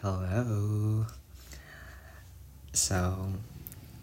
[0.00, 1.04] Hello.
[2.72, 3.36] So,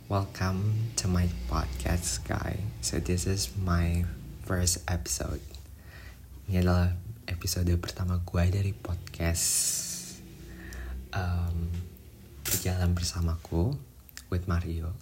[0.06, 2.62] welcome to my podcast, guys.
[2.86, 4.06] So, this is my
[4.46, 5.42] first episode.
[6.46, 6.94] Ini adalah
[7.26, 9.50] episode pertama gue dari podcast
[11.18, 11.66] um,
[12.46, 13.74] Berjalan Bersamaku
[14.30, 14.94] with Mario.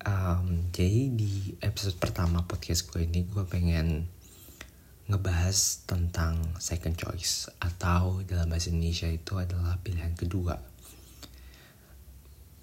[0.00, 4.08] Um, jadi di episode pertama podcast gue ini gue pengen
[5.04, 10.56] ngebahas tentang second choice atau dalam bahasa Indonesia itu adalah pilihan kedua.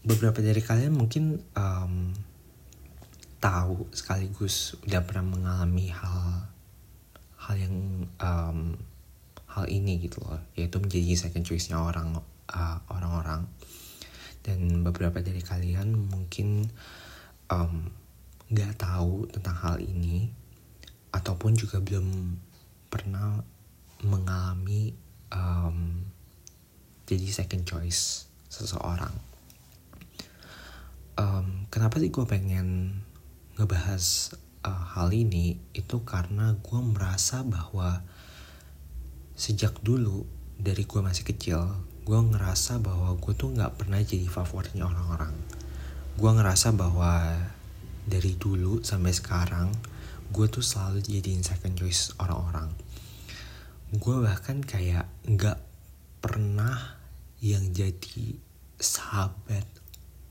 [0.01, 2.09] Beberapa dari kalian mungkin um,
[3.37, 6.49] tahu sekaligus udah pernah mengalami hal
[7.45, 8.73] hal yang um,
[9.45, 12.17] hal ini gitu loh, yaitu menjadi second choice-nya orang
[12.49, 13.45] uh, orang-orang.
[14.41, 16.65] Dan beberapa dari kalian mungkin
[18.49, 20.40] nggak um, tahu tentang hal ini
[21.11, 22.39] ataupun juga belum
[22.91, 23.43] pernah
[24.03, 24.95] mengalami
[25.31, 26.07] um,
[27.07, 29.11] jadi second choice seseorang.
[31.19, 32.99] Um, kenapa sih gue pengen
[33.59, 35.59] ngebahas uh, hal ini?
[35.75, 38.01] Itu karena gue merasa bahwa
[39.35, 40.23] sejak dulu
[40.55, 41.59] dari gue masih kecil,
[42.07, 45.35] gue ngerasa bahwa gue tuh nggak pernah jadi favoritnya orang-orang.
[46.15, 47.39] Gue ngerasa bahwa
[48.07, 49.69] dari dulu sampai sekarang
[50.31, 52.71] gue tuh selalu jadiin second choice orang-orang.
[53.91, 55.59] Gue bahkan kayak nggak
[56.23, 56.95] pernah
[57.43, 58.39] yang jadi
[58.79, 59.67] sahabat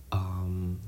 [0.08, 0.80] um,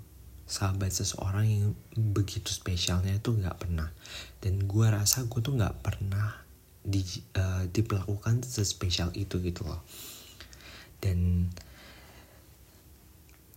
[0.49, 3.93] sahabat seseorang yang begitu spesialnya itu nggak pernah.
[4.41, 6.33] Dan gue rasa gue tuh nggak pernah
[6.81, 7.05] di
[7.37, 9.85] uh, diperlakukan sespesial itu gitu loh.
[11.05, 11.53] Dan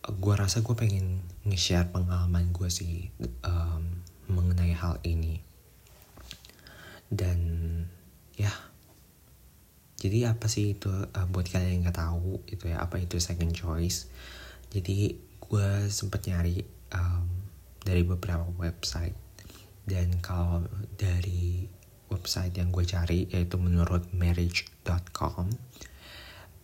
[0.06, 3.09] gue rasa gue pengen nge-share pengalaman gue sih
[3.47, 5.45] um, mengenai hal ini
[7.09, 7.39] dan
[8.38, 8.52] ya.
[9.95, 13.56] Jadi apa sih itu uh, buat kalian yang nggak tahu itu ya apa itu second
[13.56, 14.12] choice?
[14.70, 16.62] Jadi gue sempet nyari
[16.94, 17.25] um,
[17.81, 19.16] dari beberapa website.
[19.85, 20.66] Dan kalau
[20.97, 21.69] dari
[22.09, 25.50] website yang gue cari yaitu menurut marriage.com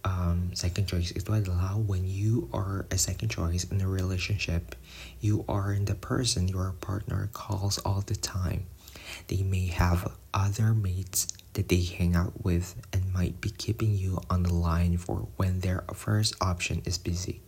[0.03, 4.75] um, second choice itu adalah when you are a second choice in a relationship
[5.21, 8.65] you are the person your partner calls all the time
[9.27, 14.23] they may have other mates that they hang out with and might be keeping you
[14.29, 17.43] on the line for when their first option is busy.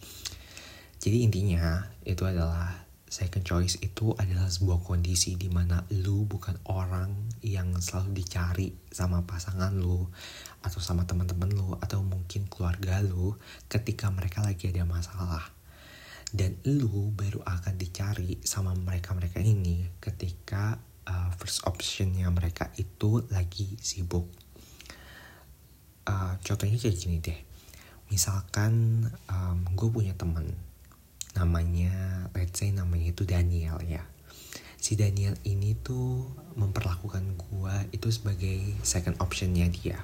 [0.99, 2.83] Jadi intinya itu adalah
[3.13, 9.21] second choice itu adalah sebuah kondisi di mana lu bukan orang yang selalu dicari sama
[9.29, 10.09] pasangan lu
[10.65, 13.37] atau sama teman-teman lu atau mungkin keluarga lu
[13.69, 15.45] ketika mereka lagi ada masalah.
[16.33, 23.75] Dan lu baru akan dicari sama mereka-mereka ini ketika uh, first optionnya mereka itu lagi
[23.79, 24.27] sibuk.
[26.03, 27.39] Uh, contohnya kayak gini deh,
[28.11, 30.51] misalkan um, gue punya temen
[31.33, 34.03] namanya, let's say namanya itu Daniel ya.
[34.83, 36.27] Si Daniel ini tuh
[36.59, 40.03] memperlakukan gue itu sebagai second optionnya dia.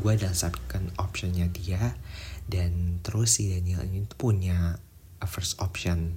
[0.00, 1.92] Gue adalah second optionnya dia
[2.48, 4.80] dan terus si Daniel ini tuh punya
[5.20, 6.16] a first option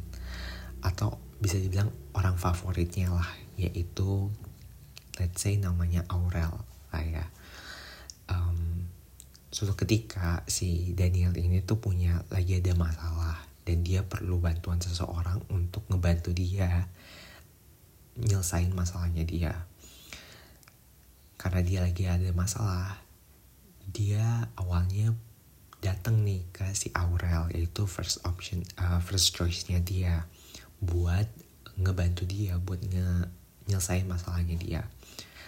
[0.82, 4.29] atau bisa dibilang orang favoritnya lah yaitu
[5.18, 6.62] let's say namanya Aurel
[6.94, 7.25] lah ya.
[8.29, 8.88] Um,
[9.50, 15.44] suatu ketika si Daniel ini tuh punya lagi ada masalah dan dia perlu bantuan seseorang
[15.51, 16.88] untuk ngebantu dia
[18.16, 19.53] nyelesain masalahnya dia.
[21.38, 23.01] Karena dia lagi ada masalah
[23.88, 25.16] dia awalnya
[25.79, 30.25] datang nih ke si Aurel yaitu first option uh, first choice-nya dia
[30.81, 31.29] buat
[31.78, 33.29] ngebantu dia buat nge
[33.68, 34.82] nyelesain masalahnya dia.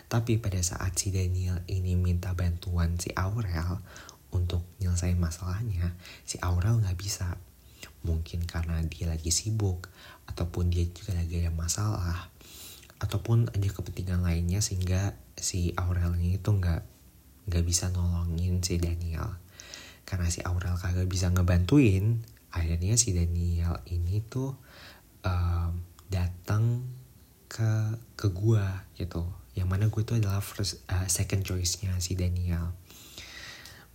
[0.10, 3.78] Tapi pada saat si Daniel ini minta bantuan si Aurel
[4.34, 5.94] untuk nyelesain masalahnya,
[6.26, 7.38] si Aurel nggak bisa.
[8.06, 9.90] Mungkin karena dia lagi sibuk,
[10.26, 12.30] ataupun dia juga lagi ada masalah,
[13.00, 16.82] ataupun ada kepentingan lainnya sehingga si Aurel ini tuh nggak
[17.50, 19.38] nggak bisa nolongin si Daniel.
[20.10, 24.58] Karena si Aurel kagak bisa ngebantuin, akhirnya si Daniel ini tuh
[25.22, 25.72] um,
[26.10, 26.82] datang
[27.50, 28.66] ke ke gue
[28.96, 29.26] gitu.
[29.58, 32.72] Yang mana gue itu adalah first uh, second choice-nya si Daniel.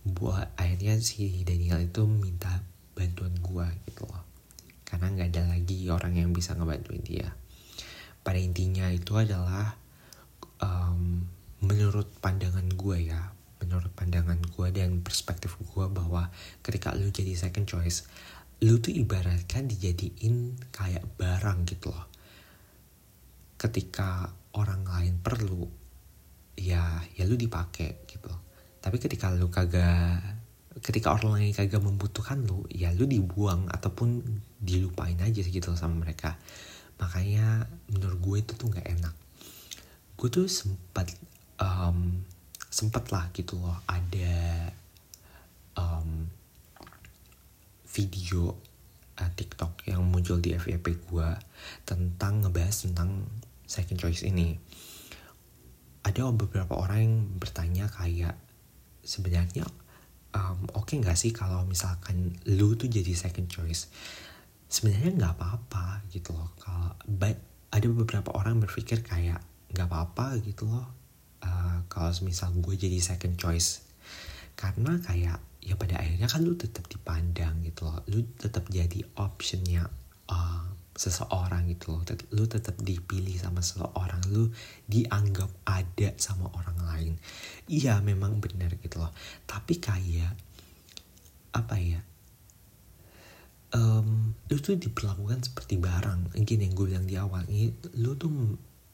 [0.05, 2.61] Buat akhirnya si Daniel itu minta
[2.93, 4.21] bantuan gue gitu loh.
[4.85, 7.33] Karena nggak ada lagi orang yang bisa ngebantuin dia.
[8.21, 9.73] Pada intinya itu adalah
[10.61, 11.25] um,
[11.65, 13.33] menurut pandangan gue ya
[13.65, 16.29] menurut pandangan gue dan perspektif gue bahwa
[16.61, 18.05] ketika lu jadi second choice
[18.61, 22.05] lu tuh ibaratkan dijadiin kayak barang gitu loh
[23.55, 25.67] ketika orang lain perlu
[26.55, 28.31] ya ya lu dipakai gitu.
[28.79, 30.21] Tapi ketika lu kagak
[30.83, 34.23] ketika orang lain kagak membutuhkan lu ya lu dibuang ataupun
[34.59, 36.35] dilupain aja gitu sama mereka.
[36.99, 39.15] Makanya menurut gue itu tuh nggak enak.
[40.15, 41.11] Gue tuh sempat
[41.59, 42.23] um,
[42.71, 44.67] sempet lah gitu loh ada
[45.79, 46.27] um,
[47.87, 48.51] video
[49.15, 51.29] uh, TikTok yang muncul di FYP gue
[51.87, 53.23] tentang ngebahas tentang
[53.65, 54.57] second choice ini.
[56.05, 58.37] Ada beberapa orang yang bertanya kayak
[59.01, 59.65] sebenarnya
[60.37, 63.89] um, oke okay nggak sih kalau misalkan lu tuh jadi second choice?
[64.69, 66.93] Sebenarnya nggak apa-apa gitu loh kalau
[67.69, 69.41] ada beberapa orang berpikir kayak
[69.73, 70.87] nggak apa-apa gitu loh
[71.43, 73.83] uh, kalau misal gue jadi second choice.
[74.55, 79.89] Karena kayak ya pada akhirnya kan lu tetap dipandang gitu loh lu tetap jadi optionnya
[80.29, 82.01] uh, seseorang gitu loh.
[82.31, 84.49] Lu tetap dipilih sama seseorang lu
[84.87, 87.13] dianggap ada sama orang lain.
[87.67, 89.11] Iya memang benar gitu loh.
[89.43, 90.33] Tapi kayak
[91.55, 91.99] apa ya
[93.75, 96.31] um, lu tuh diperlakukan seperti barang.
[96.47, 98.31] Gini yang gue bilang di awal ini lu tuh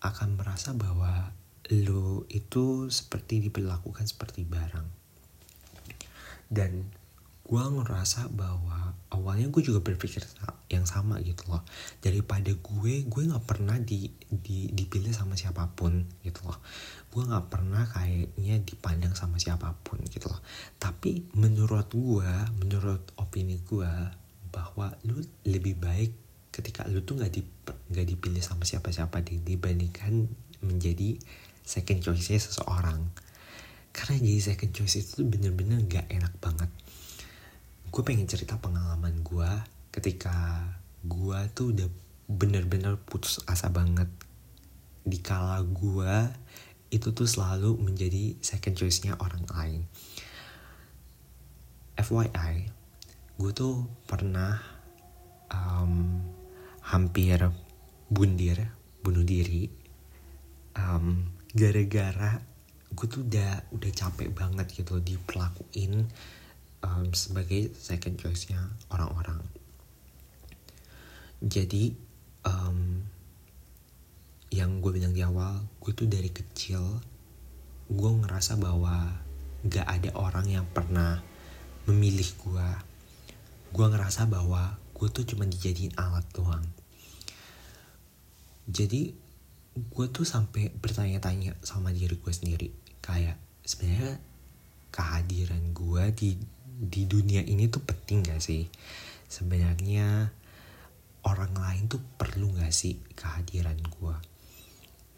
[0.02, 1.30] akan merasa bahwa
[1.72, 4.88] lu itu seperti diperlakukan seperti barang.
[6.52, 6.90] Dan
[7.52, 10.24] gue ngerasa bahwa awalnya gue juga berpikir
[10.72, 11.68] yang sama gitu loh.
[12.00, 16.56] Daripada gue gue nggak pernah di, di dipilih sama siapa pun gitu loh.
[17.12, 20.40] Gue nggak pernah kayaknya dipandang sama siapa pun gitu loh.
[20.80, 22.32] Tapi menurut gue
[22.64, 23.92] menurut opini gue
[24.48, 26.16] bahwa lu lebih baik
[26.56, 27.44] ketika lu tuh nggak di
[27.92, 30.24] nggak dipilih sama siapa-siapa dibandingkan
[30.64, 31.20] menjadi
[31.68, 33.12] second choice seseorang.
[33.92, 36.72] Karena jadi second choice itu bener-bener gak enak banget
[37.92, 39.52] gue pengen cerita pengalaman gue
[39.92, 40.64] ketika
[41.04, 41.92] gue tuh udah
[42.32, 44.08] bener-bener putus asa banget
[45.04, 46.16] di kala gue
[46.88, 49.82] itu tuh selalu menjadi second choice-nya orang lain.
[52.00, 52.72] FYI,
[53.36, 54.60] gue tuh pernah
[55.52, 56.20] um,
[56.84, 57.44] hampir
[58.08, 58.72] bundir,
[59.04, 59.68] bunuh diri,
[60.80, 62.40] um, gara-gara
[62.92, 66.12] gue tuh udah udah capek banget gitu diperlakuin
[66.86, 68.62] um, sebagai second choice-nya
[68.94, 69.42] orang-orang.
[71.42, 71.94] Jadi
[72.46, 73.02] um,
[74.54, 77.02] yang gue bilang di awal, gue tuh dari kecil
[77.92, 79.10] gue ngerasa bahwa
[79.68, 81.22] gak ada orang yang pernah
[81.90, 82.70] memilih gue.
[83.72, 86.64] Gue ngerasa bahwa gue tuh cuma dijadiin alat doang.
[88.70, 89.12] Jadi
[89.72, 92.68] gue tuh sampai bertanya-tanya sama diri gue sendiri
[93.00, 94.20] kayak sebenarnya
[94.92, 96.30] kehadiran gue di
[96.82, 98.66] di dunia ini tuh penting gak sih?
[99.30, 100.34] Sebenarnya
[101.22, 104.16] orang lain tuh perlu gak sih kehadiran gue?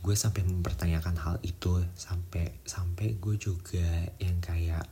[0.04, 4.84] Gue sampai mempertanyakan hal itu sampai sampai gue juga yang kayak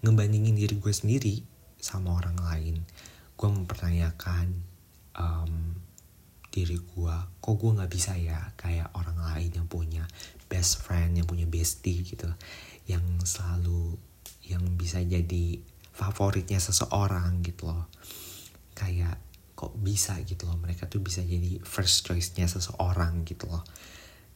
[0.00, 1.44] ngebandingin diri gue sendiri
[1.76, 2.80] sama orang lain.
[3.36, 4.48] Gue mempertanyakan
[5.12, 5.76] um,
[6.48, 10.08] diri gue, kok gue nggak bisa ya kayak orang lain yang punya
[10.48, 12.28] best friend, yang punya bestie gitu,
[12.88, 13.96] yang selalu
[14.48, 15.60] yang bisa jadi
[15.92, 17.86] favoritnya seseorang gitu loh.
[18.72, 19.20] Kayak
[19.52, 23.62] kok bisa gitu loh mereka tuh bisa jadi first choice-nya seseorang gitu loh.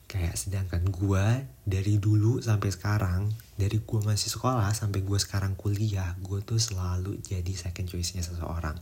[0.07, 6.15] Kayak sedangkan gue dari dulu sampai sekarang dari gue masih sekolah sampai gue sekarang kuliah
[6.23, 8.79] gue tuh selalu jadi second choice-nya seseorang.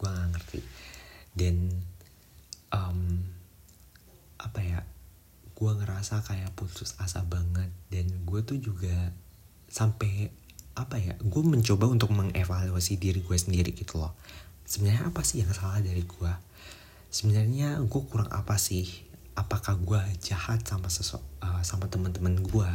[0.00, 0.60] Gue gak ngerti.
[1.30, 1.70] Dan
[2.74, 3.22] um,
[4.40, 4.80] apa ya
[5.54, 7.70] gue ngerasa kayak putus asa banget.
[7.86, 9.14] Dan gue tuh juga
[9.70, 10.39] sampai
[10.78, 14.14] apa ya gue mencoba untuk mengevaluasi diri gue sendiri gitu loh.
[14.64, 16.32] Sebenarnya apa sih yang salah dari gue
[17.10, 18.86] sebenarnya gue kurang apa sih?
[19.34, 22.70] Apakah gue jahat sama sesok uh, sama teman-teman gue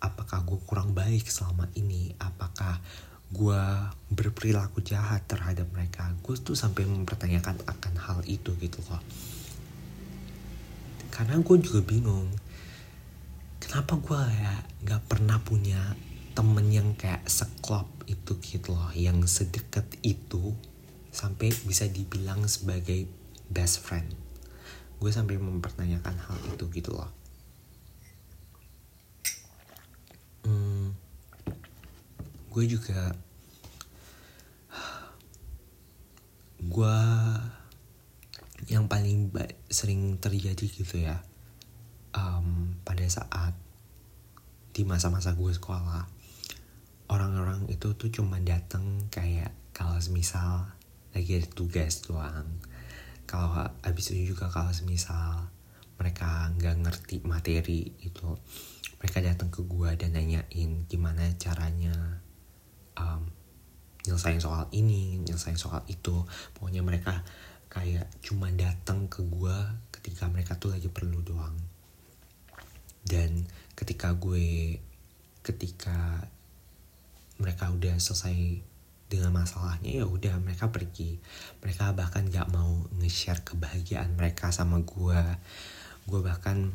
[0.00, 2.12] apakah gue kurang baik selama ini?
[2.20, 2.80] Apakah
[3.32, 3.62] gue
[4.12, 6.08] berperilaku jahat terhadap mereka?
[6.24, 9.00] Gue tuh sampai mempertanyakan akan hal itu gitu loh.
[11.12, 12.28] Karena gue juga bingung
[13.56, 14.52] kenapa gue ya
[14.84, 15.80] nggak pernah punya
[16.36, 20.52] temen yang kayak seklop itu gitu loh yang sedekat itu
[21.08, 23.08] sampai bisa dibilang sebagai
[23.48, 24.12] best friend.
[25.00, 27.08] Gue sampai mempertanyakan hal itu gitu loh.
[30.44, 30.92] Hmm,
[32.52, 33.16] gue juga
[36.60, 36.98] gue
[38.68, 39.32] yang paling
[39.72, 41.24] sering terjadi gitu ya
[42.12, 43.56] um, pada saat
[44.76, 46.15] di masa-masa gue sekolah
[47.06, 50.66] orang-orang itu tuh cuma datang kayak kalau semisal
[51.14, 52.60] lagi ada tugas doang.
[53.26, 53.50] Kalau
[53.82, 55.50] abis itu juga kalau semisal
[55.96, 58.36] mereka nggak ngerti materi itu
[59.00, 62.20] mereka datang ke gua dan nanyain gimana caranya
[63.00, 63.24] um,
[64.04, 66.24] nyelesain soal ini nyelesain soal itu.
[66.54, 67.24] Pokoknya mereka
[67.66, 69.56] kayak cuma datang ke gue
[69.92, 71.56] ketika mereka tuh lagi perlu doang.
[73.06, 73.46] Dan
[73.76, 74.80] ketika gue
[75.42, 76.26] ketika
[77.36, 78.64] mereka udah selesai
[79.06, 81.18] dengan masalahnya ya udah mereka pergi.
[81.62, 85.20] Mereka bahkan gak mau nge-share kebahagiaan mereka sama gue
[86.06, 86.70] gue bahkan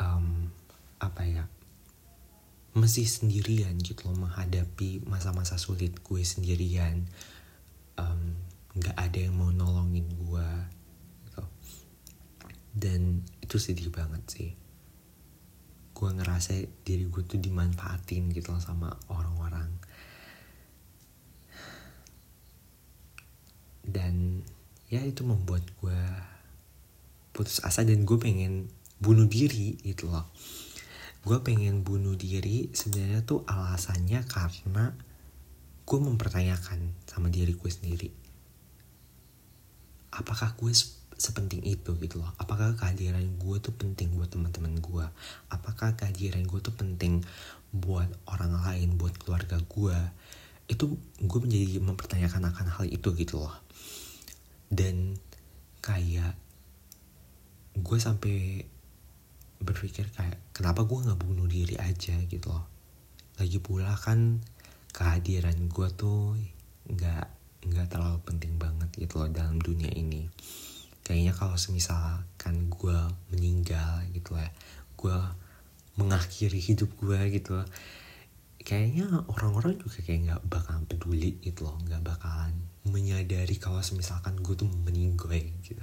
[0.00, 0.48] um,
[0.96, 1.44] apa ya
[2.72, 7.04] masih sendirian gitu loh menghadapi masa-masa sulit gue sendirian.
[8.00, 8.36] Um,
[8.72, 10.48] nggak ada yang mau nolongin gue
[11.28, 11.44] gitu.
[12.72, 14.50] dan itu sedih banget sih.
[15.92, 19.68] Gue ngerasa diri gue tuh dimanfaatin gitu loh sama orang-orang
[23.86, 24.42] dan
[24.88, 26.00] ya itu membuat gue
[27.32, 28.68] putus asa dan gue pengen
[29.02, 30.30] bunuh diri gitu loh.
[31.22, 34.94] Gue pengen bunuh diri sebenarnya tuh alasannya karena
[35.82, 38.10] gue mempertanyakan sama diri gue sendiri.
[40.12, 40.70] Apakah gue
[41.16, 42.30] sepenting itu gitu loh?
[42.36, 45.06] Apakah kehadiran gue tuh penting buat teman-teman gue
[45.52, 47.22] apakah kehadiran gue tuh penting
[47.72, 49.98] buat orang lain buat keluarga gue
[50.72, 53.52] itu gue menjadi mempertanyakan akan hal itu gitu loh.
[54.72, 55.20] Dan
[55.84, 56.32] kayak
[57.76, 58.64] gue sampai
[59.60, 62.64] berpikir kayak kenapa gue nggak bunuh diri aja gitu loh?
[63.36, 64.40] Lagi pula kan
[64.96, 66.40] kehadiran gue tuh
[66.88, 67.26] nggak
[67.62, 70.32] nggak terlalu penting banget gitu loh dalam dunia ini.
[71.04, 72.98] Kayaknya kalau semisalkan gue
[73.28, 74.48] meninggal gitu ya
[74.96, 75.18] gue
[75.98, 77.68] mengakhiri hidup gue gitu loh
[78.62, 82.54] kayaknya orang-orang juga kayak nggak bakalan peduli gitu loh nggak bakalan
[82.86, 85.30] menyadari kalau semisalkan gue tuh meninggal
[85.62, 85.82] gitu.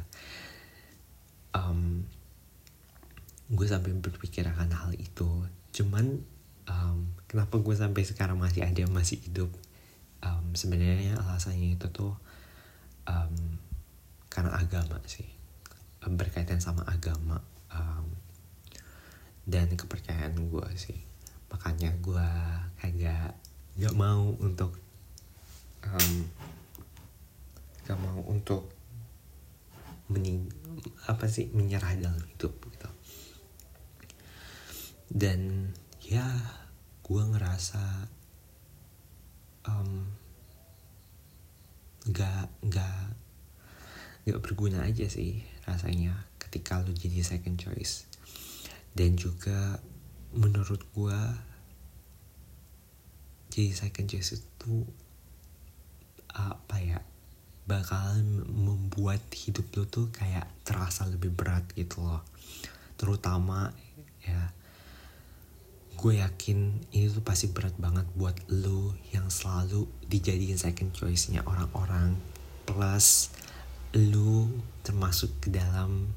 [1.56, 2.04] Um,
[3.52, 5.48] gue sampai berpikir akan hal itu.
[5.72, 6.20] Cuman
[6.68, 9.52] um, kenapa gue sampai sekarang masih ada masih hidup?
[10.20, 12.16] Um, sebenarnya alasannya itu tuh
[13.08, 13.36] um,
[14.28, 15.28] karena agama sih.
[16.04, 17.40] Berkaitan sama agama
[17.72, 18.08] um,
[19.48, 21.09] dan kepercayaan gue sih
[21.50, 22.28] makanya gue
[22.80, 23.34] kagak
[23.80, 24.76] gak mau untuk
[25.86, 26.14] um,
[27.88, 28.70] gak mau untuk
[30.10, 30.50] mening
[31.06, 32.90] apa sih menyerah dalam hidup gitu.
[35.10, 35.74] Dan
[36.06, 36.26] ya
[37.06, 38.10] gue ngerasa
[39.66, 40.06] um,
[42.10, 43.16] gak gak
[44.26, 48.06] gak berguna aja sih rasanya ketika lo jadi second choice.
[48.94, 49.78] Dan juga
[50.34, 51.20] menurut gue
[53.50, 54.86] jadi second choice itu
[56.30, 57.02] apa ya
[57.70, 62.26] bakalan membuat hidup lo tuh kayak terasa lebih berat gitu loh.
[62.98, 63.70] Terutama
[64.26, 64.54] ya
[65.94, 72.18] gue yakin ini tuh pasti berat banget buat lo yang selalu dijadiin second choice-nya orang-orang.
[72.66, 73.30] Plus
[73.94, 74.50] lo
[74.82, 76.10] termasuk ke dalam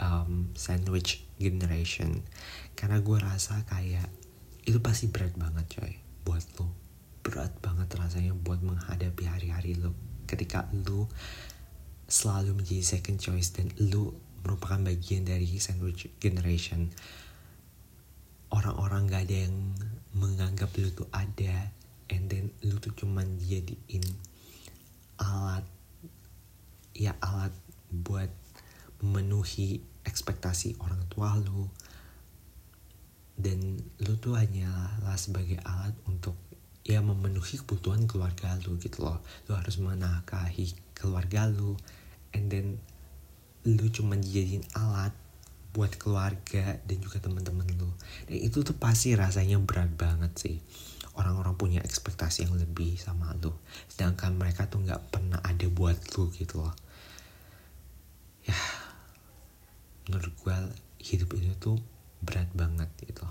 [0.00, 2.20] um, sandwich generation.
[2.76, 4.06] Karena gue rasa kayak
[4.68, 5.92] itu pasti berat banget coy.
[6.22, 6.68] Buat lo
[7.20, 9.92] berat banget rasanya buat menghadapi hari-hari lo
[10.24, 11.08] ketika lo
[12.10, 16.92] selalu menjadi second choice dan lo merupakan bagian dari sandwich generation.
[18.50, 19.56] Orang-orang gak ada yang
[20.16, 21.70] menganggap lu tuh ada.
[22.10, 24.02] And then lu tuh cuman jadiin
[25.22, 25.62] alat
[26.96, 27.54] ya alat
[27.92, 28.32] buat
[28.98, 31.68] memenuhi ekspektasi orang tua lu.
[33.40, 36.36] Dan lu tuh hanyalah sebagai alat untuk
[36.84, 39.20] ya memenuhi kebutuhan keluarga lu gitu loh.
[39.48, 41.76] Lu harus menafkahi keluarga lu.
[42.36, 42.80] And then
[43.64, 45.12] lu cuma jadiin alat
[45.70, 47.94] buat keluarga dan juga teman-teman lo
[48.26, 50.56] dan itu tuh pasti rasanya berat banget sih.
[51.14, 56.32] Orang-orang punya ekspektasi yang lebih sama lo sedangkan mereka tuh nggak pernah ada buat lo
[56.34, 56.74] gitu loh.
[58.48, 58.56] Ya
[60.10, 60.56] menurut gue
[60.98, 61.78] hidup ini tuh
[62.18, 63.22] berat banget gitu.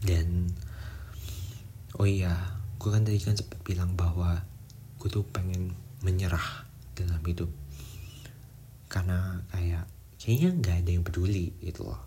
[0.00, 0.48] Dan
[2.00, 2.32] oh iya
[2.80, 4.40] gue kan tadi kan sempat bilang bahwa
[4.96, 6.64] gue tuh pengen menyerah
[6.96, 7.52] dalam hidup.
[8.88, 9.84] Karena kayak
[10.16, 12.00] kayaknya nggak ada yang peduli gitu loh.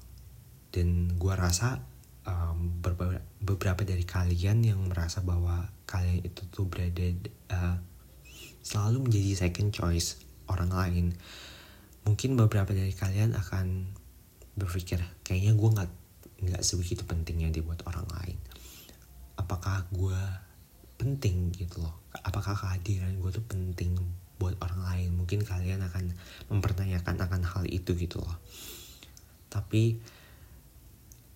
[0.73, 1.77] Dan gue rasa
[2.25, 2.81] um,
[3.37, 7.05] beberapa dari kalian yang merasa bahwa kalian itu tuh berada
[7.53, 7.77] uh,
[8.65, 11.05] selalu menjadi second choice orang lain
[12.05, 13.97] mungkin beberapa dari kalian akan
[14.57, 15.91] berpikir kayaknya gue nggak
[16.41, 18.37] nggak sebegitu pentingnya dibuat orang lain.
[19.37, 20.21] Apakah gue
[20.97, 22.01] penting gitu loh?
[22.25, 23.97] Apakah kehadiran gue tuh penting
[24.41, 25.09] buat orang lain?
[25.17, 26.13] Mungkin kalian akan
[26.49, 28.37] mempertanyakan akan hal itu gitu loh.
[29.49, 30.01] Tapi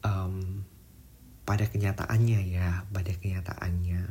[0.02, 0.66] um,
[1.46, 4.02] pada kenyataannya ya pada kenyataannya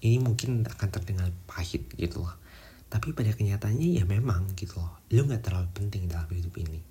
[0.00, 2.34] ini mungkin akan terdengar pahit gitu loh
[2.90, 4.98] tapi pada kenyataannya ya memang gitu loh.
[5.14, 6.82] Lu nggak terlalu penting dalam hidup ini.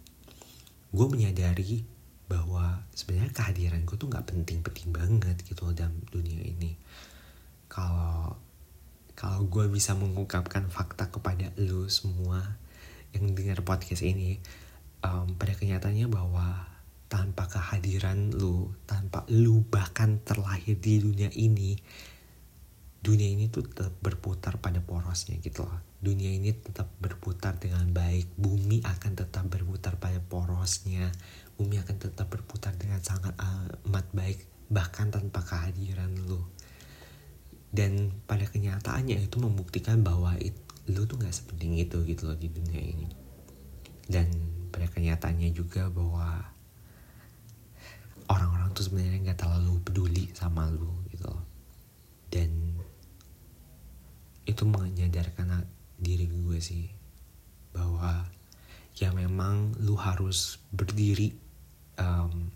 [0.95, 1.83] Gue menyadari
[2.31, 6.79] bahwa sebenarnya kehadiran gue tuh nggak penting-penting banget gitu loh dalam dunia ini.
[7.67, 8.39] Kalau
[9.19, 12.39] kalau gue bisa mengungkapkan fakta kepada lu semua
[13.11, 14.39] yang dengar podcast ini
[15.03, 16.63] um, pada kenyataannya bahwa
[17.11, 21.75] tanpa kehadiran lu tanpa lu bahkan terlahir di dunia ini
[22.99, 25.79] dunia ini tuh tetap berputar pada porosnya gitu loh.
[26.03, 28.35] Dunia ini tetap berputar dengan baik.
[28.35, 31.07] Bumi akan tetap berputar pada porosnya.
[31.55, 36.43] Bumi akan tetap berputar dengan sangat amat baik bahkan tanpa kehadiran lu.
[37.71, 40.57] Dan pada kenyataannya itu membuktikan bahwa it,
[40.91, 43.07] lu tuh gak sepenting itu gitu loh di dunia ini.
[44.09, 44.27] Dan
[44.73, 46.41] pada kenyataannya juga bahwa
[48.27, 51.43] orang-orang tuh sebenarnya gak terlalu peduli sama lu gitu loh.
[52.29, 52.69] Dan
[54.59, 55.63] itu menyadarkan
[55.95, 56.83] diri gue sih
[57.71, 58.27] bahwa
[58.99, 61.31] ya memang lu harus berdiri
[61.95, 62.51] um,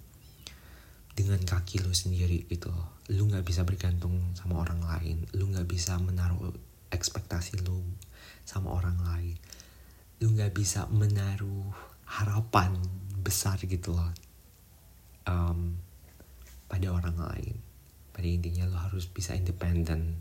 [1.16, 2.76] dengan kaki lu sendiri gitu.
[3.16, 6.52] Lu nggak bisa bergantung sama orang lain lu nggak bisa menaruh
[6.92, 7.80] ekspektasi lu
[8.44, 9.40] sama orang lain.
[10.20, 11.72] Lu nggak bisa menaruh
[12.04, 12.84] harapan
[13.24, 14.12] besar gitu loh
[15.24, 15.80] um,
[16.68, 17.56] pada orang lain.
[18.12, 20.20] Pada intinya lu harus bisa independen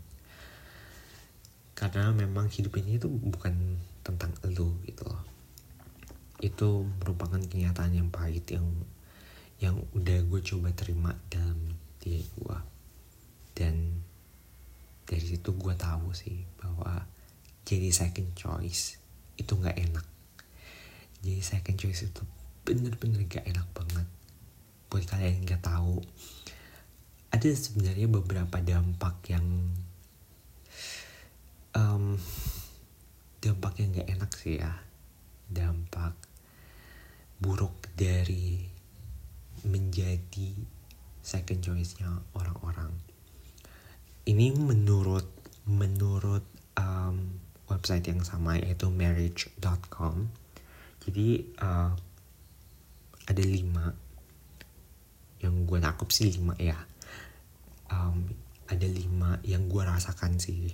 [1.91, 5.23] karena memang hidup ini itu bukan tentang elu gitu loh.
[6.39, 8.67] Itu merupakan kenyataan yang pahit yang
[9.59, 11.55] yang udah gue coba terima dalam
[12.03, 12.57] diri gue
[13.55, 14.03] dan
[15.07, 17.07] dari situ gue tahu sih bahwa
[17.63, 18.99] jadi second choice
[19.39, 20.05] itu nggak enak.
[21.23, 22.23] Jadi second choice itu
[22.67, 24.07] bener-bener gak enak banget.
[24.91, 26.03] Buat kalian yang nggak tahu
[27.33, 29.43] ada sebenarnya beberapa dampak yang
[31.73, 32.17] um,
[33.41, 34.73] dampaknya nggak enak sih ya.
[35.49, 36.15] Dampak
[37.37, 38.63] buruk dari
[39.67, 40.55] menjadi
[41.19, 42.91] second choice-nya orang-orang.
[44.23, 45.27] Ini menurut
[45.67, 46.43] menurut
[46.79, 50.31] um, website yang sama yaitu marriage.com
[51.03, 51.91] jadi uh,
[53.27, 53.91] ada lima.
[55.43, 56.79] Yang gue takut sih lima ya.
[57.91, 58.31] Um,
[58.71, 60.71] ada lima yang gue rasakan sih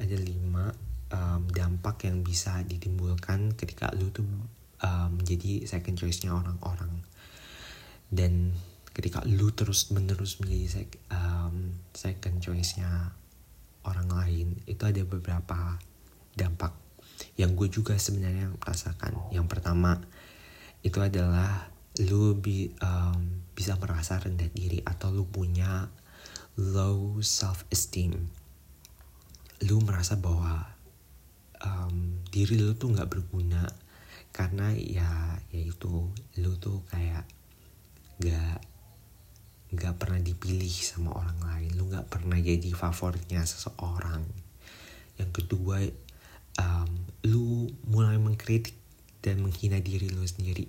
[0.00, 0.72] ada lima
[1.12, 4.24] um, dampak yang bisa ditimbulkan ketika lu tuh
[4.80, 5.12] um,
[5.68, 7.04] second choice-nya orang-orang.
[8.12, 8.52] Dan
[8.92, 13.12] ketika lu terus menerus menjadi sec, um, second choice-nya
[13.88, 15.80] orang lain itu ada beberapa
[16.36, 16.72] dampak
[17.36, 19.32] yang gue juga sebenarnya rasakan.
[19.32, 20.00] Yang pertama
[20.84, 25.88] itu adalah lu bi, um, bisa merasa rendah diri atau lu punya
[26.56, 28.28] low self esteem
[29.62, 30.66] lu merasa bahwa
[31.62, 33.62] um, diri lu tuh nggak berguna
[34.32, 36.08] karena ya yaitu
[36.40, 37.28] lu tuh kayak
[38.18, 38.64] gak
[39.72, 41.70] nggak pernah dipilih sama orang lain.
[41.80, 44.20] Lu nggak pernah jadi favoritnya seseorang.
[45.16, 45.80] Yang kedua
[46.60, 46.90] um,
[47.24, 48.76] lu mulai mengkritik
[49.24, 50.68] dan menghina diri lu sendiri.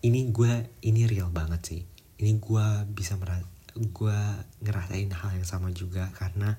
[0.00, 1.82] Ini gue ini real banget sih.
[2.16, 2.66] Ini gue
[2.96, 3.44] bisa merasa
[3.76, 4.18] gue
[4.64, 6.56] ngerasain hal yang sama juga karena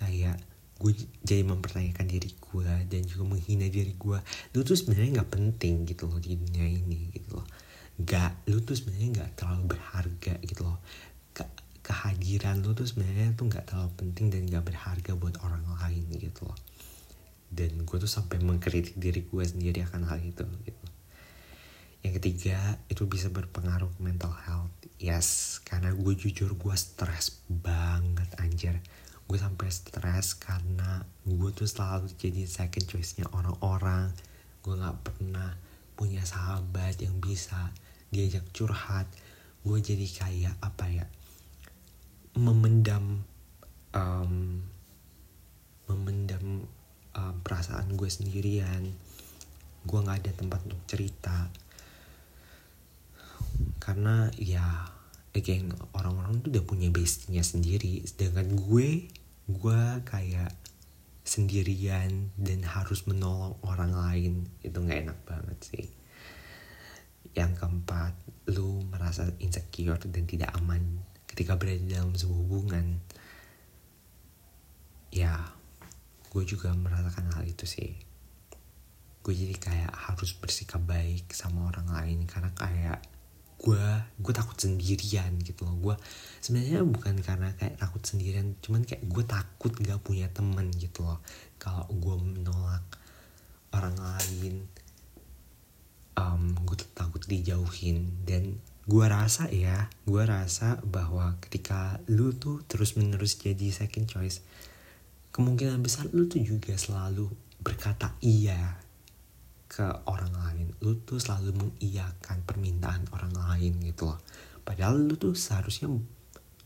[0.00, 0.40] kayak
[0.82, 0.92] gue
[1.22, 4.18] jadi mempertanyakan diri gue dan juga menghina diri gue
[4.52, 7.46] lu tuh sebenarnya nggak penting gitu loh di dunia ini gitu loh.
[8.02, 10.82] Nggak lu tuh sebenarnya nggak terlalu berharga gitu loh.
[11.30, 11.46] Ke,
[11.86, 16.50] kehadiran lu tuh sebenarnya tuh nggak terlalu penting dan nggak berharga buat orang lain gitu
[16.50, 16.58] loh.
[17.46, 20.86] Dan gue tuh sampai mengkritik diri gue sendiri akan hal itu gitu.
[22.02, 22.58] Yang ketiga
[22.90, 24.74] itu bisa berpengaruh ke mental health.
[24.98, 28.82] Yes karena gue jujur gue stres banget anjir
[29.26, 34.12] gue sampai stres karena gue tuh selalu jadi second choice-nya orang-orang.
[34.60, 35.56] Gue nggak pernah
[35.96, 37.72] punya sahabat yang bisa
[38.12, 39.08] diajak curhat.
[39.62, 41.06] Gue jadi kayak apa ya
[42.36, 43.24] memendam
[43.92, 44.64] um,
[45.88, 46.64] memendam
[47.16, 48.82] um, perasaan gue sendirian.
[49.82, 51.50] Gue nggak ada tempat untuk cerita.
[53.82, 54.64] Karena ya
[55.32, 58.04] again orang-orang tuh udah punya base-nya sendiri.
[58.04, 59.08] Sedangkan gue
[59.48, 60.52] gue kayak
[61.24, 64.32] sendirian dan harus menolong orang lain.
[64.60, 65.86] Itu nggak enak banget sih.
[67.32, 68.12] Yang keempat
[68.52, 73.00] lu merasa insecure dan tidak aman ketika berada dalam sebuah hubungan.
[75.12, 75.40] Ya
[76.32, 77.96] gue juga merasakan hal itu sih.
[79.22, 83.00] Gue jadi kayak harus bersikap baik sama orang lain karena kayak
[83.62, 83.86] gue
[84.18, 85.78] gue takut sendirian gitu loh.
[85.78, 85.96] Gue
[86.42, 91.22] sebenarnya bukan karena kayak takut sendirian cuman kayak gue takut gak punya temen gitu loh.
[91.62, 92.82] Kalau gue menolak
[93.70, 94.66] orang lain
[96.18, 98.26] um, gue takut dijauhin.
[98.26, 104.42] Dan gue rasa ya gue rasa bahwa ketika lu tuh terus menerus jadi second choice
[105.30, 107.30] kemungkinan besar lu tuh juga selalu
[107.62, 108.81] berkata iya
[109.72, 114.20] ke orang lain lu tuh selalu mengiyakan permintaan orang lain gitu loh.
[114.60, 115.88] Padahal lu tuh seharusnya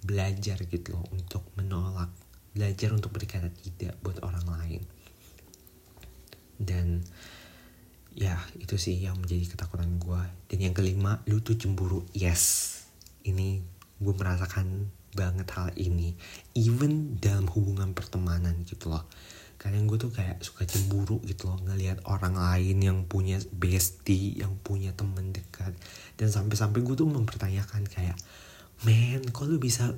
[0.03, 2.11] belajar gitu loh untuk menolak
[2.51, 4.83] belajar untuk berkata tidak buat orang lain.
[6.59, 7.07] Dan
[8.17, 12.75] ya itu sih yang menjadi ketakutan gue dan yang kelima lu tuh cemburu yes.
[13.23, 13.63] Ini
[14.03, 16.19] gue merasakan banget hal ini.
[16.59, 19.07] Even dalam hubungan pertemanan gitu loh
[19.67, 24.55] kadang gue tuh kayak suka cemburu gitu loh ngelihat orang lain yang punya bestie yang
[24.63, 25.75] punya temen dekat.
[26.15, 28.15] Dan sampai-sampai gue tuh mempertanyakan kayak
[28.87, 29.91] men kok lu bisa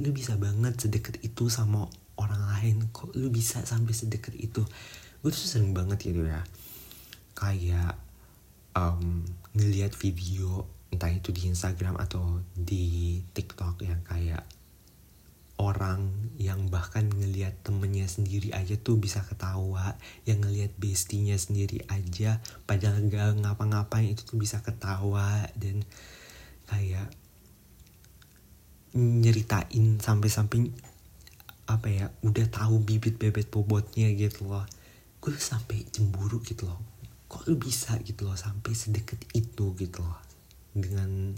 [0.00, 1.84] lu bisa banget sedekat itu sama
[2.16, 2.88] orang lain?
[2.88, 4.64] Kok lu bisa sampai sedekat itu?
[5.20, 6.40] Gue tuh sering banget gitu ya.
[7.36, 8.00] Kayak
[8.72, 9.20] um,
[9.52, 14.48] ngelihat video entah itu di Instagram atau di TikTok yang kayak
[15.56, 19.96] orang yang bahkan ngelihat temennya sendiri aja tuh bisa ketawa
[20.28, 25.80] yang ngelihat bestinya sendiri aja padahal gak ngapa-ngapain itu tuh bisa ketawa dan
[26.68, 27.08] kayak
[28.96, 30.72] nyeritain sampai-sampai
[31.66, 34.64] apa ya udah tahu bibit bebet bobotnya gitu loh.
[35.18, 36.80] Gue sampai cemburu gitu loh.
[37.26, 40.20] Kok lu bisa gitu loh sampai sedekat itu gitu loh
[40.72, 41.34] dengan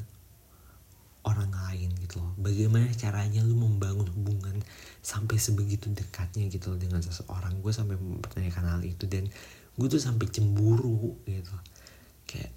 [1.29, 2.33] orang lain gitu loh.
[2.41, 4.57] Bagaimana caranya lu membangun hubungan
[5.05, 7.61] sampai sebegitu dekatnya gitu loh dengan seseorang?
[7.61, 9.29] Gue sampai mempertanyakan hal itu dan
[9.77, 11.55] gue tuh sampai cemburu gitu.
[12.25, 12.53] Kayak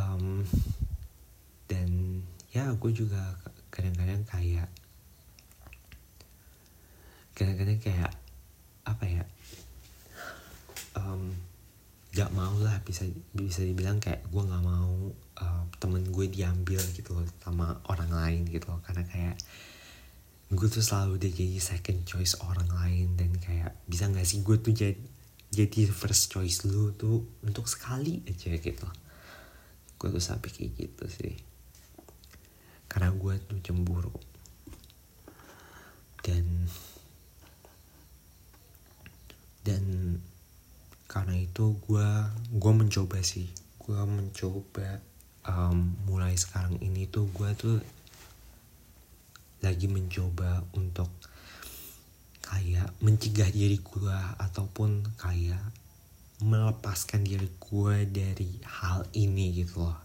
[0.00, 0.42] um,
[1.68, 3.38] dan ya gue juga
[3.70, 4.68] kadang-kadang kayak
[7.36, 8.12] kadang-kadang kayak
[8.88, 9.24] apa ya
[10.98, 11.30] um,
[12.30, 13.02] gak mau lah bisa
[13.34, 15.10] bisa dibilang kayak gue nggak mau
[15.42, 18.78] uh, temen gue diambil gitu loh sama orang lain gitu loh.
[18.86, 19.34] Karena kayak
[20.54, 24.62] gue tuh selalu udah jadi second choice orang lain dan kayak bisa nggak sih gue
[24.62, 24.94] tuh jadi
[25.50, 28.86] jadi first choice lu tuh untuk sekali aja gitu
[30.00, 31.36] gue tuh sampai kayak gitu sih.
[32.88, 34.16] Karena gue tuh cemburu.
[36.24, 36.64] Dan
[39.60, 39.84] dan
[41.10, 42.08] karena itu gue
[42.54, 43.50] gue mencoba sih.
[43.82, 45.02] Gue mencoba
[45.42, 47.76] um, mulai sekarang ini tuh gue tuh
[49.66, 51.10] lagi mencoba untuk
[52.46, 55.60] kayak mencegah diri gue ataupun kayak
[56.46, 59.98] melepaskan diri gue dari hal ini gitu loh.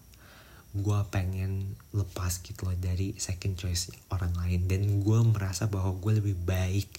[0.74, 4.66] Gue pengen lepas gitu loh dari second choice orang lain.
[4.66, 6.90] Dan gue merasa bahwa gue lebih baik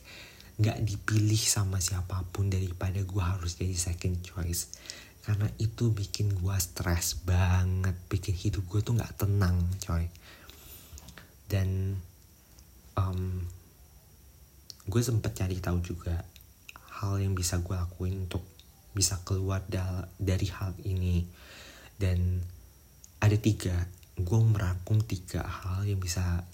[0.57, 4.73] gak dipilih sama siapa pun daripada gue harus jadi second choice.
[5.21, 10.09] Karena itu bikin gue stres banget bikin hidup gue tuh gak tenang coy.
[11.47, 12.01] Dan
[12.97, 13.45] um,
[14.89, 16.25] gue sempet cari tahu juga
[17.03, 18.41] hal yang bisa gue lakuin untuk
[18.97, 21.21] bisa keluar da dari hal ini.
[22.01, 22.41] Dan
[23.21, 23.77] ada tiga
[24.17, 26.49] gue merangkum tiga hal yang bisa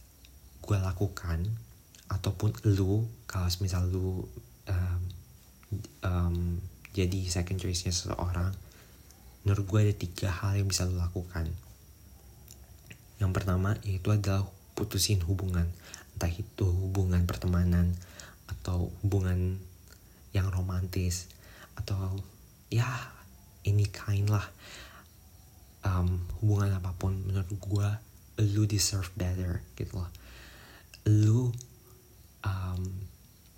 [0.59, 1.47] gue lakukan
[2.12, 4.29] ataupun lu kalau misal lu
[4.68, 5.01] um,
[6.05, 6.37] um,
[6.92, 8.53] jadi second choice-nya seseorang
[9.42, 11.48] menurut gue ada tiga hal yang bisa lu lakukan.
[13.18, 14.46] Yang pertama yaitu adalah
[14.77, 15.66] putusin hubungan.
[16.14, 17.96] Entah itu hubungan pertemanan
[18.46, 19.57] atau hubungan
[20.37, 21.33] yang romantis
[21.75, 22.20] atau
[22.68, 22.87] ya
[23.64, 24.44] ini kind lah.
[25.83, 27.88] Um, hubungan apa pun menurut gue
[28.38, 30.11] lu deserve better gitu loh.
[31.09, 31.51] Lu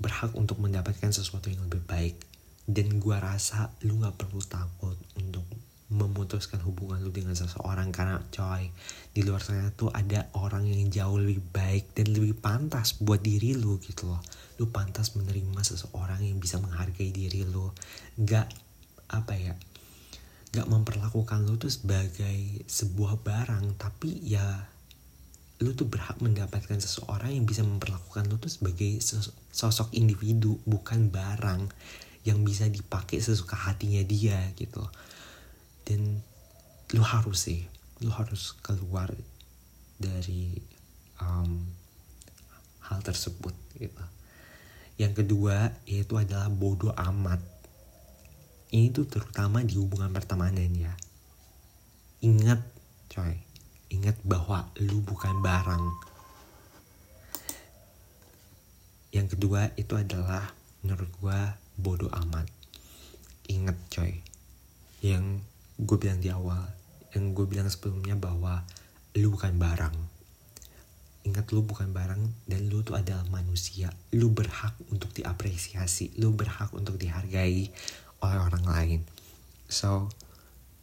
[0.04, 2.20] berhak untuk mendapatkan sesuatu yang lebih baik.
[2.68, 5.48] Dan gue rasa lu nggak perlu takut untuk
[5.88, 8.72] memutuskan hubungan lu dengan seseorang karena coy
[9.12, 13.56] di luar sana tuh ada orang yang jauh lebih baik dan lebih pantas buat diri
[13.56, 14.20] lu gitu loh.
[14.60, 17.72] Lu pantas menerima seseorang yang bisa menghargai diri lu.
[18.20, 18.48] Nggak
[19.08, 19.54] apa ya
[20.54, 24.70] nggak memperlakukan lu tuh sebagai sebuah barang tapi ya
[25.64, 29.00] lu tuh berhak mendapatkan seseorang yang bisa memperlakukan lu tuh sebagai
[29.48, 31.72] sosok individu bukan barang
[32.28, 34.84] yang bisa dipakai sesuka hatinya dia gitu
[35.88, 36.20] dan
[36.92, 37.64] lu harus sih
[38.04, 39.08] lu harus keluar
[39.96, 40.52] dari
[41.22, 41.64] um,
[42.84, 44.04] hal tersebut gitu.
[45.00, 47.40] Yang kedua yaitu adalah bodoh amat.
[48.74, 50.92] Ini tuh terutama di hubungan pertemanan ya.
[52.20, 52.60] Ingat
[53.12, 53.43] coy
[53.92, 55.84] ingat bahwa lu bukan barang.
[59.14, 61.40] Yang kedua itu adalah menurut gue
[61.78, 62.48] bodoh amat.
[63.48, 64.20] Ingat coy.
[65.04, 65.44] Yang
[65.78, 66.64] gue bilang di awal
[67.14, 68.66] yang gue bilang sebelumnya bahwa
[69.14, 69.96] lu bukan barang.
[71.24, 72.20] Ingat lu bukan barang
[72.50, 73.88] dan lu tuh adalah manusia.
[74.12, 76.18] Lu berhak untuk diapresiasi.
[76.18, 77.70] Lu berhak untuk dihargai
[78.20, 79.00] oleh orang lain.
[79.70, 80.10] So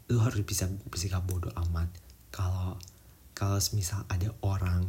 [0.08, 1.88] lu harus bisa bersikap bodoh amat
[2.32, 2.80] kalau
[3.38, 4.88] kalau misal ada orang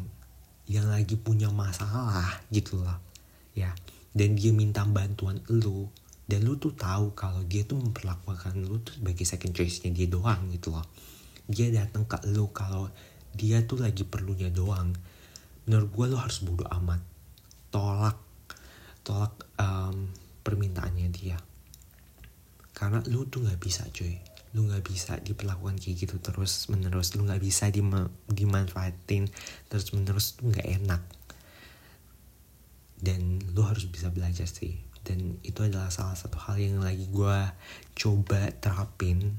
[0.70, 2.98] yang lagi punya masalah gitu loh
[3.52, 3.74] ya
[4.16, 5.90] dan dia minta bantuan lu
[6.32, 10.48] dan lu tuh tahu kalau dia tuh memperlakukan lu tuh sebagai second choice-nya dia doang
[10.48, 10.86] gitu loh.
[11.44, 12.88] Dia datang ke lu kalau
[13.36, 14.96] dia tuh lagi perlunya doang.
[15.68, 17.04] Menurut gue lu harus bodo amat.
[17.68, 18.16] Tolak
[19.04, 20.08] tolak um,
[20.40, 21.36] permintaannya dia.
[22.72, 27.24] Karena lu tuh nggak bisa cuy lu nggak bisa diperlakukan kayak gitu terus menerus lu
[27.24, 27.72] nggak bisa
[28.28, 29.32] dimanfaatin
[29.72, 31.02] terus menerus tuh nggak enak.
[33.02, 34.78] Dan lu harus bisa belajar sih.
[35.02, 37.38] Dan itu adalah salah satu hal yang lagi gue
[37.98, 39.34] coba terapin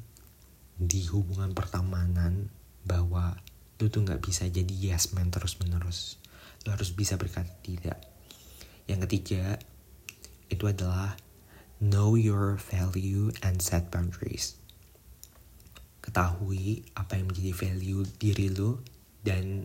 [0.76, 2.52] di hubungan pertemanan
[2.84, 3.39] bahwa
[3.80, 6.17] lu tuh nggak bisa jadi yes man terus menerus.
[6.65, 8.02] Lu harus bisa berkata tidak.
[8.89, 9.62] Yang ketiga
[10.52, 11.15] itu adalah
[11.80, 14.62] know your value and set boundaries
[16.04, 18.76] ketahui apa yang menjadi value diri lu
[19.24, 19.63] dan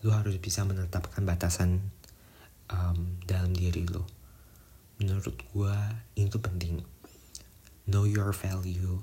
[0.00, 1.84] lu harus bisa menetapkan batasan
[2.72, 4.22] um, dalam diri lo
[5.02, 5.76] menurut gue
[6.14, 6.78] itu penting.
[7.90, 9.02] Know your value.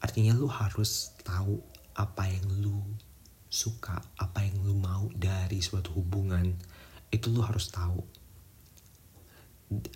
[0.00, 1.60] Artinya lu harus tahu
[1.92, 2.80] apa yang lu
[3.52, 6.56] suka apa yang lu mau dari suatu hubungan.
[7.12, 8.00] Itu lu harus tahu.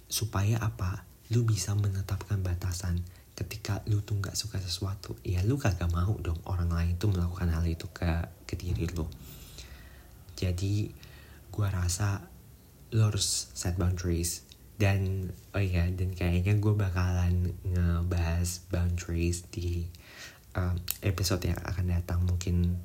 [0.05, 1.09] Supaya apa?
[1.33, 3.01] Lu bisa menetapkan batasan
[3.37, 7.53] ketika lu tuh nggak suka sesuatu ya lu kagak mau dong orang lain tuh melakukan
[7.53, 8.09] hal itu ke
[8.49, 9.05] ke diri lu.
[10.37, 10.89] Jadi
[11.53, 12.25] gua rasa
[12.97, 14.47] lo harus set boundaries
[14.77, 19.89] dan oh iya dan kayaknya gue bakalan ngebahas boundaries di
[20.53, 22.21] um, episode yang akan datang.
[22.29, 22.77] Mungkin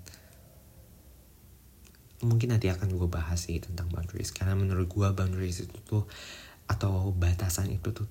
[2.24, 4.32] mungkin nanti akan gue bahas sih tentang boundaries.
[4.32, 6.08] Karena menurut gue boundaries itu tuh
[6.72, 8.08] atau batasan itu tuh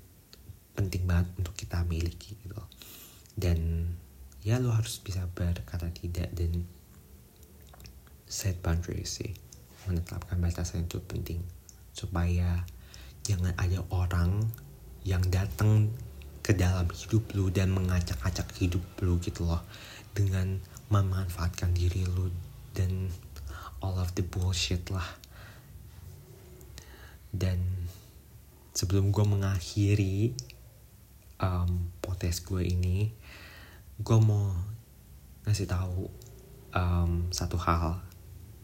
[0.74, 2.58] penting banget untuk kita miliki gitu.
[3.34, 3.88] Dan
[4.40, 6.64] ya lo harus bisa berkata tidak dan
[8.30, 9.32] set boundaries sih.
[9.88, 11.40] Menetapkan batasan itu penting
[11.96, 12.62] supaya
[13.26, 14.44] jangan ada orang
[15.02, 15.90] yang datang
[16.40, 19.64] ke dalam hidup lu dan mengacak-acak hidup lu gitu loh.
[20.10, 20.58] Dengan
[20.90, 22.30] memanfaatkan diri lu
[22.74, 23.08] dan
[23.80, 25.06] all of the bullshit lah.
[27.30, 27.62] Dan
[28.74, 30.34] sebelum gue mengakhiri
[31.40, 33.10] um, potes gue ini
[34.00, 34.52] gue mau
[35.44, 36.08] ngasih tahu
[36.76, 38.00] um, satu hal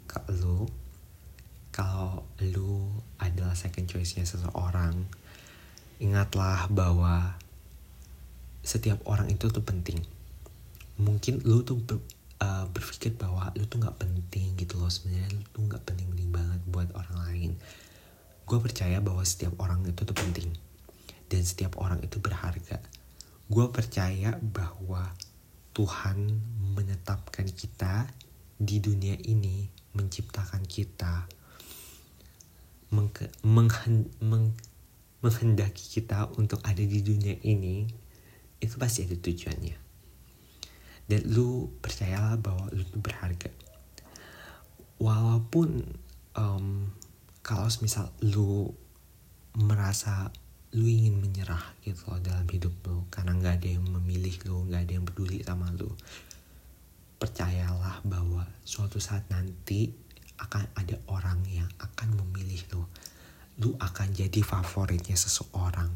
[0.06, 0.64] ke lu
[1.76, 2.88] kalau lu
[3.20, 4.96] adalah second choice-nya seseorang,
[6.00, 7.36] ingatlah bahwa
[8.64, 10.00] setiap orang itu tuh penting.
[10.96, 12.00] Mungkin lu tuh ber,
[12.40, 16.60] uh, berpikir bahwa lu tuh nggak penting gitu loh sebenarnya lu tuh nggak penting-penting banget
[16.64, 17.50] buat orang lain.
[18.48, 20.48] Gue percaya bahwa setiap orang itu tuh penting
[21.26, 22.78] dan setiap orang itu berharga.
[23.46, 25.14] Gue percaya bahwa
[25.76, 26.40] Tuhan
[26.74, 28.10] menetapkan kita
[28.56, 31.28] di dunia ini, menciptakan kita
[32.90, 33.10] meng,
[34.22, 34.54] meng,
[35.20, 37.88] menghendaki kita untuk ada di dunia ini
[38.62, 39.76] itu pasti ada tujuannya
[41.06, 43.50] dan lu percayalah bahwa lu tuh berharga
[45.02, 45.82] walaupun
[46.38, 46.90] um,
[47.42, 48.70] kalau misal lu
[49.56, 50.30] merasa
[50.74, 54.82] lu ingin menyerah gitu loh dalam hidup lu karena nggak ada yang memilih lu nggak
[54.82, 55.90] ada yang peduli sama lu
[57.16, 59.88] percayalah bahwa suatu saat nanti
[60.36, 62.84] akan ada orang yang akan memilih lu.
[63.56, 65.88] Lu akan jadi favoritnya seseorang.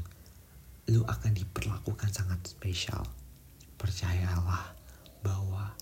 [0.88, 3.04] Lu akan diperlakukan sangat spesial.
[3.76, 4.72] Percayalah
[5.20, 5.76] bahwa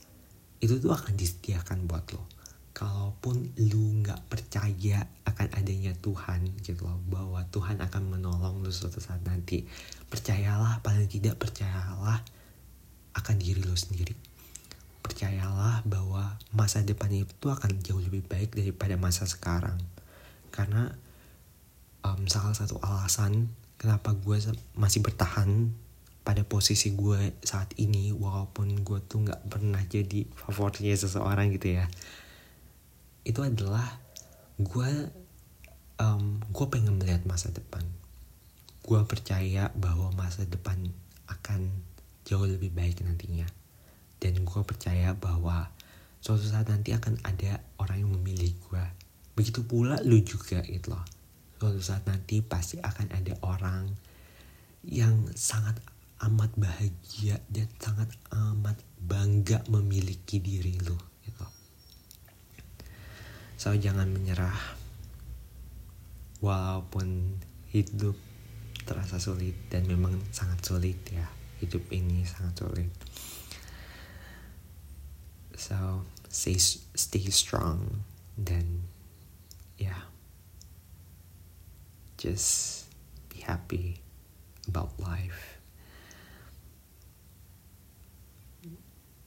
[0.59, 2.27] itu tuh akan disediakan buat lo.
[2.79, 9.03] Kalaupun lu nggak percaya akan adanya Tuhan gitu loh, bahwa Tuhan akan menolong lu suatu
[9.03, 9.67] saat nanti,
[10.07, 12.23] percayalah paling tidak percayalah
[13.19, 14.15] akan diri lo sendiri
[15.09, 19.81] percayalah bahwa masa depan itu akan jauh lebih baik daripada masa sekarang.
[20.53, 20.93] Karena
[22.05, 23.49] um, salah satu alasan
[23.81, 24.37] kenapa gue
[24.77, 25.73] masih bertahan
[26.27, 31.89] pada posisi gue saat ini walaupun gue tuh nggak pernah jadi favoritnya seseorang gitu ya
[33.29, 33.85] itu adalah
[34.57, 34.91] gue
[36.01, 37.85] um, gue pengen melihat masa depan.
[38.81, 40.81] Gue percaya bahwa masa depan
[41.29, 41.69] akan
[42.25, 43.45] jauh lebih baik nantinya.
[44.17, 45.69] Dan gue percaya bahwa
[46.25, 48.85] suatu saat nanti akan ada orang yang memilih gue
[49.39, 51.05] begitu pula lu juga gitu loh.
[51.61, 53.93] Suatu saat nanti pasti akan ada orang
[54.89, 55.77] yang sangat
[56.27, 61.08] amat bahagia dan sangat amat bangga memiliki diri lu
[63.59, 64.79] so jangan menyerah.
[66.39, 67.35] Walaupun
[67.75, 68.15] hidup
[68.87, 71.27] terasa sulit dan memang sangat sulit ya.
[71.59, 72.95] Hidup ini sangat sulit.
[75.59, 76.55] So stay
[76.95, 78.07] stay strong
[78.39, 78.87] dan
[79.75, 79.91] ya.
[79.91, 80.03] Yeah,
[82.15, 82.87] just
[83.27, 83.99] be happy
[84.71, 85.59] about life.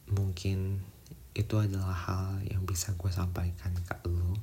[0.07, 0.83] Mungkin
[1.31, 4.35] itu adalah hal yang bisa gue sampaikan ke lo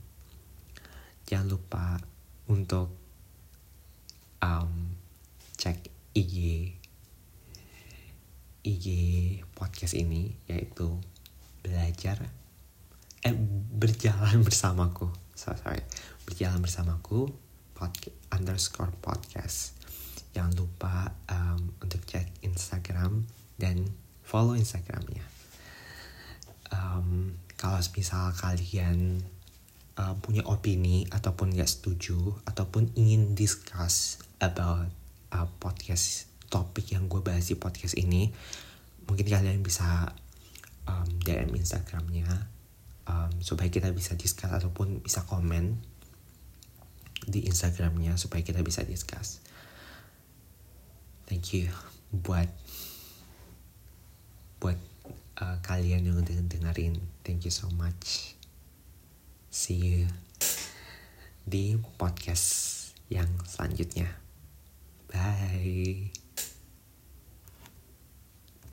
[1.29, 2.01] jangan lupa
[2.49, 2.89] untuk
[4.41, 4.97] um,
[5.61, 6.37] cek IG
[8.65, 8.87] IG
[9.53, 10.97] podcast ini yaitu
[11.61, 12.21] belajar
[13.25, 13.35] eh
[13.75, 15.11] berjalan bersamaku.
[15.35, 15.83] So, sorry.
[16.27, 17.31] Berjalan bersamaku
[17.75, 19.75] podcast underscore podcast.
[20.37, 23.25] Jangan lupa um, untuk cek Instagram
[23.59, 23.89] dan
[24.23, 25.38] follow Instagramnya
[26.73, 29.23] um, kalau misal kalian
[29.99, 34.87] uh, punya opini ataupun gak setuju ataupun ingin discuss about
[35.35, 38.33] uh, podcast topik yang gue bahas di podcast ini
[39.05, 40.15] mungkin kalian bisa
[40.89, 42.29] um, DM Instagramnya
[43.09, 45.77] um, supaya kita bisa discuss ataupun bisa komen
[47.29, 49.43] di Instagramnya supaya kita bisa discuss.
[51.29, 51.69] Thank you
[52.09, 52.49] buat
[54.65, 54.81] buat
[55.39, 56.99] uh, kalian yang udah dengerin.
[57.23, 58.35] Thank you so much.
[59.49, 60.07] See you
[61.49, 62.77] di podcast
[63.09, 64.13] yang selanjutnya.
[65.09, 66.13] Bye.